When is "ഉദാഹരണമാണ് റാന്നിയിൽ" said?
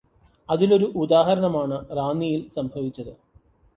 0.95-2.49